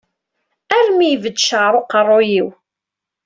[0.77, 2.49] Armi ibedd ccɛer uqerru-iw.